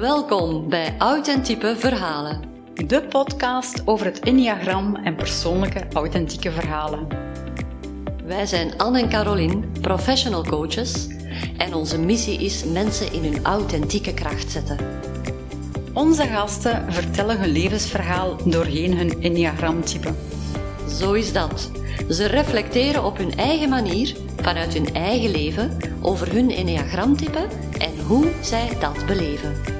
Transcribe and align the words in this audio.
Welkom 0.00 0.68
bij 0.68 0.94
Authentieke 0.98 1.76
Verhalen. 1.76 2.42
De 2.86 3.02
podcast 3.02 3.82
over 3.84 4.06
het 4.06 4.20
Enneagram 4.20 4.96
en 4.96 5.14
persoonlijke 5.14 5.86
authentieke 5.92 6.50
verhalen. 6.50 7.06
Wij 8.24 8.46
zijn 8.46 8.78
Anne 8.78 9.00
en 9.00 9.08
Caroline, 9.08 9.60
professional 9.80 10.44
coaches, 10.44 11.06
en 11.56 11.74
onze 11.74 11.98
missie 11.98 12.44
is 12.44 12.64
mensen 12.64 13.12
in 13.12 13.22
hun 13.22 13.44
authentieke 13.44 14.14
kracht 14.14 14.50
zetten. 14.50 14.78
Onze 15.92 16.22
gasten 16.22 16.92
vertellen 16.92 17.40
hun 17.40 17.50
levensverhaal 17.52 18.36
doorheen 18.44 18.96
hun 18.96 19.22
Enneagramtype. 19.22 20.14
Zo 20.88 21.12
is 21.12 21.32
dat. 21.32 21.70
Ze 22.08 22.26
reflecteren 22.26 23.04
op 23.04 23.16
hun 23.16 23.36
eigen 23.36 23.68
manier, 23.68 24.16
vanuit 24.36 24.74
hun 24.74 24.94
eigen 24.94 25.30
leven, 25.30 25.76
over 26.00 26.32
hun 26.32 26.50
Enneagramtype 26.50 27.46
en 27.78 28.00
hoe 28.06 28.26
zij 28.40 28.76
dat 28.80 29.06
beleven. 29.06 29.77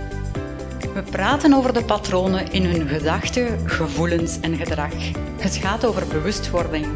We 0.99 1.05
praten 1.05 1.53
over 1.53 1.73
de 1.73 1.85
patronen 1.85 2.53
in 2.53 2.65
hun 2.65 2.89
gedachten, 2.89 3.69
gevoelens 3.69 4.41
en 4.41 4.57
gedrag. 4.57 4.93
Het 5.41 5.57
gaat 5.57 5.85
over 5.85 6.07
bewustwording, 6.09 6.87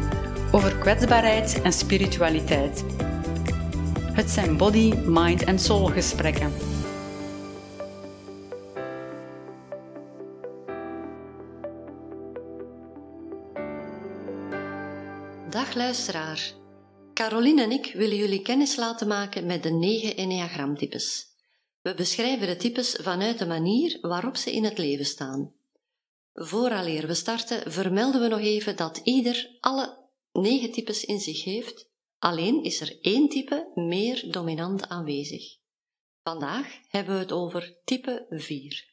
over 0.51 0.77
kwetsbaarheid 0.77 1.61
en 1.61 1.73
spiritualiteit. 1.73 2.83
Het 4.13 4.29
zijn 4.29 4.57
body, 4.57 4.93
mind 4.95 5.43
en 5.43 5.59
soul 5.59 5.85
gesprekken. 5.85 6.51
Dag 15.49 15.75
luisteraar. 15.75 16.53
Caroline 17.13 17.63
en 17.63 17.71
ik 17.71 17.93
willen 17.93 18.17
jullie 18.17 18.41
kennis 18.41 18.75
laten 18.75 19.07
maken 19.07 19.45
met 19.45 19.63
de 19.63 19.71
negen 19.71 20.17
Enneagramtypes. 20.17 21.32
We 21.83 21.93
beschrijven 21.93 22.47
de 22.47 22.55
types 22.55 22.91
vanuit 23.01 23.39
de 23.39 23.45
manier 23.45 23.97
waarop 24.01 24.37
ze 24.37 24.51
in 24.51 24.63
het 24.63 24.77
leven 24.77 25.05
staan. 25.05 25.53
Vooraleer 26.33 27.07
we 27.07 27.13
starten, 27.13 27.71
vermelden 27.71 28.21
we 28.21 28.27
nog 28.27 28.39
even 28.39 28.75
dat 28.75 29.01
ieder 29.03 29.57
alle 29.59 29.97
negen 30.31 30.71
types 30.71 31.05
in 31.05 31.19
zich 31.19 31.43
heeft, 31.43 31.89
alleen 32.19 32.63
is 32.63 32.81
er 32.81 32.97
één 33.01 33.29
type 33.29 33.71
meer 33.75 34.31
dominant 34.31 34.87
aanwezig. 34.87 35.57
Vandaag 36.21 36.79
hebben 36.87 37.13
we 37.13 37.19
het 37.19 37.31
over 37.31 37.77
type 37.83 38.25
4. 38.29 38.91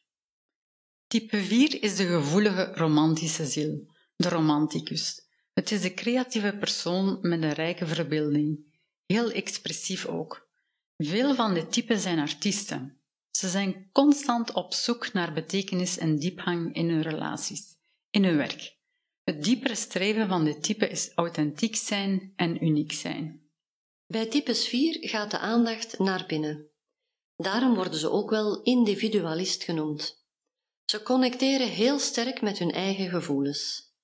Type 1.07 1.37
4 1.37 1.83
is 1.83 1.97
de 1.97 2.07
gevoelige 2.07 2.73
romantische 2.75 3.47
ziel, 3.47 3.87
de 4.17 4.29
romanticus. 4.29 5.21
Het 5.53 5.71
is 5.71 5.81
de 5.81 5.95
creatieve 5.95 6.57
persoon 6.57 7.19
met 7.21 7.43
een 7.43 7.53
rijke 7.53 7.87
verbeelding, 7.87 8.79
heel 9.07 9.31
expressief 9.31 10.07
ook. 10.07 10.50
Veel 11.03 11.35
van 11.35 11.55
de 11.55 11.67
typen 11.67 11.99
zijn 11.99 12.19
artiesten. 12.19 13.01
Ze 13.31 13.49
zijn 13.49 13.89
constant 13.93 14.53
op 14.53 14.73
zoek 14.73 15.13
naar 15.13 15.33
betekenis 15.33 15.99
en 15.99 16.19
diepgang 16.19 16.75
in 16.75 16.91
hun 16.91 17.03
relaties, 17.03 17.77
in 18.11 18.25
hun 18.25 18.37
werk. 18.37 18.79
Het 19.23 19.45
diepere 19.45 19.75
streven 19.75 20.29
van 20.29 20.45
dit 20.45 20.63
type 20.63 20.89
is 20.89 21.13
authentiek 21.15 21.77
zijn 21.77 22.33
en 22.37 22.65
uniek 22.65 22.93
zijn. 22.93 23.51
Bij 24.07 24.27
types 24.27 24.69
4 24.69 25.09
gaat 25.09 25.31
de 25.31 25.39
aandacht 25.39 25.99
naar 25.99 26.25
binnen. 26.27 26.71
Daarom 27.37 27.75
worden 27.75 27.99
ze 27.99 28.11
ook 28.11 28.31
wel 28.31 28.63
individualist 28.63 29.63
genoemd. 29.63 30.27
Ze 30.85 31.03
connecteren 31.03 31.69
heel 31.69 31.99
sterk 31.99 32.41
met 32.41 32.59
hun 32.59 32.71
eigen 32.71 33.09
gevoelens. 33.09 33.95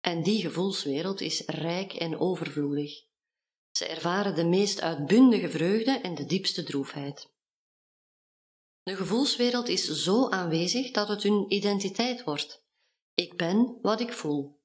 En 0.00 0.22
die 0.22 0.40
gevoelswereld 0.40 1.20
is 1.20 1.42
rijk 1.46 1.92
en 1.92 2.18
overvloedig. 2.18 3.12
Ze 3.76 3.86
ervaren 3.86 4.34
de 4.34 4.44
meest 4.44 4.80
uitbundige 4.80 5.48
vreugde 5.48 5.90
en 5.90 6.14
de 6.14 6.24
diepste 6.24 6.62
droefheid. 6.62 7.32
De 8.82 8.96
gevoelswereld 8.96 9.68
is 9.68 9.84
zo 9.84 10.28
aanwezig 10.28 10.90
dat 10.90 11.08
het 11.08 11.22
hun 11.22 11.44
identiteit 11.48 12.24
wordt. 12.24 12.64
Ik 13.14 13.36
ben 13.36 13.78
wat 13.82 14.00
ik 14.00 14.12
voel. 14.12 14.60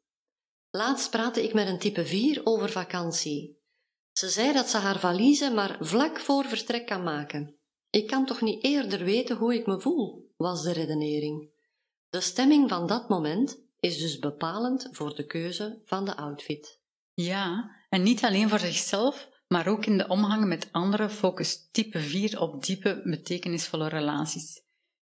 Laatst 0.69 1.09
praatte 1.09 1.44
ik 1.44 1.53
met 1.53 1.67
een 1.67 1.79
type 1.79 2.06
4 2.06 2.41
over 2.44 2.69
vakantie. 2.69 3.57
Ze 4.11 4.29
zei 4.29 4.53
dat 4.53 4.69
ze 4.69 4.78
haar 4.78 5.00
valise 5.00 5.51
maar 5.51 5.78
vlak 5.79 6.19
voor 6.19 6.45
vertrek 6.45 6.85
kan 6.85 7.03
maken. 7.03 7.59
Ik 7.89 8.07
kan 8.07 8.25
toch 8.25 8.41
niet 8.41 8.63
eerder 8.63 9.03
weten 9.03 9.38
hoe 9.38 9.53
ik 9.53 9.66
me 9.66 9.81
voel, 9.81 10.34
was 10.38 10.63
de 10.63 10.72
redenering. 10.72 11.50
De 12.09 12.22
stemming 12.22 12.69
van 12.69 12.88
dat 12.88 13.09
moment 13.09 13.59
is 13.79 13.97
dus 13.97 14.19
bepalend 14.19 14.88
voor 14.91 15.16
de 15.16 15.25
keuze 15.25 15.81
van 15.85 16.05
de 16.05 16.16
outfit. 16.16 16.79
Ja, 17.13 17.78
en 17.89 18.03
niet 18.03 18.23
alleen 18.23 18.50
voor 18.50 18.59
zichzelf, 18.59 19.29
maar 19.47 19.67
ook 19.67 19.85
in 19.85 19.97
de 19.97 20.07
omgang 20.07 20.45
met 20.45 20.69
anderen 20.72 21.11
focust 21.11 21.73
type 21.73 22.00
4 22.00 22.39
op 22.39 22.63
diepe, 22.63 23.01
betekenisvolle 23.03 23.88
relaties. 23.88 24.61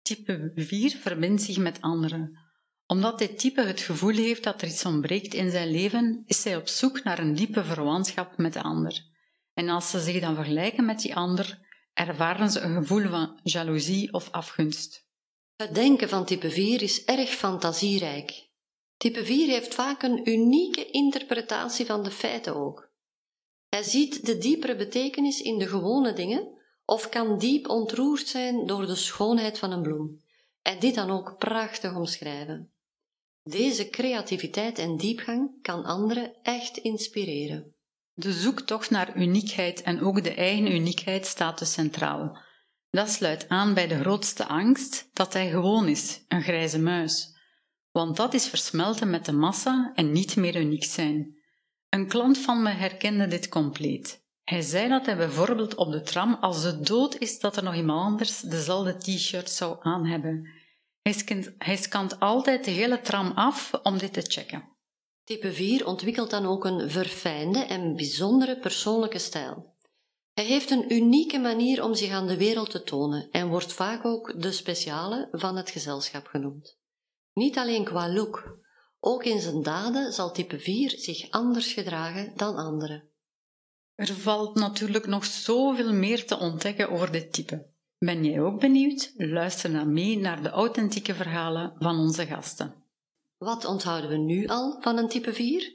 Type 0.02 0.52
4 0.54 0.90
verbindt 0.90 1.42
zich 1.42 1.58
met 1.58 1.80
anderen. 1.80 2.38
Omdat 2.86 3.18
dit 3.18 3.38
type 3.38 3.62
het 3.62 3.80
gevoel 3.80 4.14
heeft 4.14 4.44
dat 4.44 4.62
er 4.62 4.68
iets 4.68 4.84
ontbreekt 4.84 5.34
in 5.34 5.50
zijn 5.50 5.70
leven, 5.70 6.22
is 6.26 6.44
hij 6.44 6.56
op 6.56 6.68
zoek 6.68 7.02
naar 7.04 7.18
een 7.18 7.34
diepe 7.34 7.64
verwantschap 7.64 8.36
met 8.36 8.52
de 8.52 8.62
ander. 8.62 9.04
En 9.54 9.68
als 9.68 9.90
ze 9.90 10.00
zich 10.00 10.20
dan 10.20 10.34
vergelijken 10.34 10.84
met 10.84 11.00
die 11.00 11.16
ander, 11.16 11.58
ervaren 11.92 12.50
ze 12.50 12.60
een 12.60 12.74
gevoel 12.74 13.08
van 13.08 13.40
jaloezie 13.42 14.12
of 14.12 14.30
afgunst. 14.30 15.06
Het 15.56 15.74
denken 15.74 16.08
van 16.08 16.24
type 16.24 16.50
4 16.50 16.82
is 16.82 17.04
erg 17.04 17.30
fantasierijk. 17.30 18.45
Type 18.96 19.24
4 19.24 19.48
heeft 19.48 19.74
vaak 19.74 20.02
een 20.02 20.30
unieke 20.30 20.90
interpretatie 20.90 21.86
van 21.86 22.02
de 22.02 22.10
feiten 22.10 22.56
ook. 22.56 22.90
Hij 23.68 23.82
ziet 23.82 24.26
de 24.26 24.38
diepere 24.38 24.76
betekenis 24.76 25.40
in 25.40 25.58
de 25.58 25.66
gewone 25.66 26.12
dingen 26.12 26.48
of 26.84 27.08
kan 27.08 27.38
diep 27.38 27.68
ontroerd 27.68 28.26
zijn 28.26 28.66
door 28.66 28.86
de 28.86 28.94
schoonheid 28.94 29.58
van 29.58 29.72
een 29.72 29.82
bloem 29.82 30.24
en 30.62 30.78
dit 30.78 30.94
dan 30.94 31.10
ook 31.10 31.38
prachtig 31.38 31.94
omschrijven. 31.94 32.70
Deze 33.42 33.88
creativiteit 33.88 34.78
en 34.78 34.96
diepgang 34.96 35.62
kan 35.62 35.84
anderen 35.84 36.34
echt 36.42 36.76
inspireren. 36.76 37.74
De 38.12 38.32
zoektocht 38.32 38.90
naar 38.90 39.16
uniekheid 39.16 39.82
en 39.82 40.00
ook 40.00 40.22
de 40.22 40.34
eigen 40.34 40.72
uniekheid 40.72 41.26
staat 41.26 41.58
dus 41.58 41.72
centraal. 41.72 42.38
Dat 42.90 43.10
sluit 43.10 43.48
aan 43.48 43.74
bij 43.74 43.86
de 43.86 43.98
grootste 43.98 44.46
angst 44.46 45.08
dat 45.12 45.32
hij 45.32 45.50
gewoon 45.50 45.88
is, 45.88 46.24
een 46.28 46.42
grijze 46.42 46.78
muis 46.78 47.35
want 47.96 48.16
dat 48.16 48.34
is 48.34 48.48
versmelten 48.48 49.10
met 49.10 49.24
de 49.24 49.32
massa 49.32 49.92
en 49.94 50.12
niet 50.12 50.36
meer 50.36 50.56
uniek 50.56 50.84
zijn. 50.84 51.36
Een 51.88 52.08
klant 52.08 52.38
van 52.38 52.62
me 52.62 52.70
herkende 52.70 53.26
dit 53.26 53.48
compleet. 53.48 54.24
Hij 54.44 54.60
zei 54.60 54.88
dat 54.88 55.06
hij 55.06 55.16
bijvoorbeeld 55.16 55.74
op 55.74 55.92
de 55.92 56.02
tram 56.02 56.34
als 56.40 56.62
de 56.62 56.80
dood 56.80 57.18
is 57.18 57.38
dat 57.38 57.56
er 57.56 57.62
nog 57.62 57.74
iemand 57.74 58.00
anders 58.00 58.40
dezelfde 58.40 58.96
t-shirt 58.96 59.50
zou 59.50 59.76
aan 59.80 60.06
hebben. 60.06 60.48
Hij 61.02 61.12
scant, 61.12 61.54
hij 61.58 61.76
scant 61.76 62.20
altijd 62.20 62.64
de 62.64 62.70
hele 62.70 63.00
tram 63.00 63.32
af 63.34 63.72
om 63.82 63.98
dit 63.98 64.12
te 64.12 64.22
checken. 64.22 64.68
Type 65.24 65.52
4 65.52 65.86
ontwikkelt 65.86 66.30
dan 66.30 66.46
ook 66.46 66.64
een 66.64 66.90
verfijnde 66.90 67.58
en 67.58 67.96
bijzondere 67.96 68.58
persoonlijke 68.58 69.18
stijl. 69.18 69.74
Hij 70.32 70.44
heeft 70.44 70.70
een 70.70 70.92
unieke 70.92 71.38
manier 71.38 71.84
om 71.84 71.94
zich 71.94 72.10
aan 72.10 72.26
de 72.26 72.36
wereld 72.36 72.70
te 72.70 72.82
tonen 72.82 73.28
en 73.30 73.48
wordt 73.48 73.72
vaak 73.72 74.04
ook 74.04 74.42
de 74.42 74.52
speciale 74.52 75.28
van 75.32 75.56
het 75.56 75.70
gezelschap 75.70 76.26
genoemd. 76.26 76.84
Niet 77.36 77.58
alleen 77.58 77.84
qua 77.84 78.12
look, 78.12 78.58
ook 79.00 79.24
in 79.24 79.40
zijn 79.40 79.62
daden 79.62 80.12
zal 80.12 80.32
type 80.32 80.58
4 80.58 80.90
zich 80.90 81.30
anders 81.30 81.72
gedragen 81.72 82.32
dan 82.36 82.56
anderen. 82.56 83.08
Er 83.94 84.14
valt 84.14 84.54
natuurlijk 84.54 85.06
nog 85.06 85.24
zoveel 85.24 85.92
meer 85.92 86.26
te 86.26 86.38
ontdekken 86.38 86.90
over 86.90 87.12
dit 87.12 87.32
type. 87.32 87.66
Ben 87.98 88.24
jij 88.24 88.40
ook 88.40 88.60
benieuwd? 88.60 89.12
Luister 89.16 89.72
dan 89.72 89.92
mee 89.92 90.18
naar 90.18 90.42
de 90.42 90.48
authentieke 90.48 91.14
verhalen 91.14 91.74
van 91.78 91.98
onze 91.98 92.26
gasten. 92.26 92.74
Wat 93.38 93.64
onthouden 93.64 94.10
we 94.10 94.16
nu 94.16 94.46
al 94.46 94.76
van 94.80 94.98
een 94.98 95.08
type 95.08 95.32
4? 95.32 95.72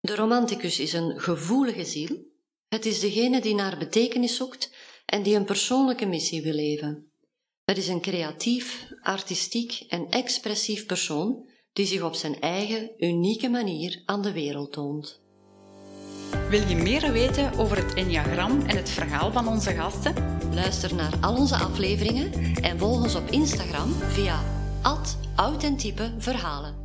De 0.00 0.14
romanticus 0.14 0.80
is 0.80 0.92
een 0.92 1.20
gevoelige 1.20 1.84
ziel. 1.84 2.24
Het 2.68 2.86
is 2.86 3.00
degene 3.00 3.40
die 3.40 3.54
naar 3.54 3.78
betekenis 3.78 4.36
zoekt 4.36 4.74
en 5.06 5.22
die 5.22 5.36
een 5.36 5.44
persoonlijke 5.44 6.06
missie 6.06 6.42
wil 6.42 6.54
leven. 6.54 7.11
Het 7.64 7.78
is 7.78 7.88
een 7.88 8.00
creatief, 8.00 8.88
artistiek 9.00 9.84
en 9.88 10.08
expressief 10.10 10.86
persoon 10.86 11.48
die 11.72 11.86
zich 11.86 12.02
op 12.02 12.14
zijn 12.14 12.40
eigen 12.40 12.90
unieke 12.98 13.48
manier 13.48 14.02
aan 14.04 14.22
de 14.22 14.32
wereld 14.32 14.72
toont. 14.72 15.20
Wil 16.48 16.68
je 16.68 16.76
meer 16.76 17.12
weten 17.12 17.52
over 17.58 17.76
het 17.76 17.94
Enneagram 17.94 18.60
en 18.60 18.76
het 18.76 18.90
verhaal 18.90 19.32
van 19.32 19.48
onze 19.48 19.70
gasten? 19.70 20.14
Luister 20.54 20.94
naar 20.94 21.12
al 21.20 21.36
onze 21.36 21.56
afleveringen 21.56 22.32
en 22.54 22.78
volg 22.78 23.02
ons 23.02 23.14
op 23.14 23.30
Instagram 23.30 23.92
via 23.92 24.42
authentiepe 25.36 26.14
verhalen. 26.18 26.81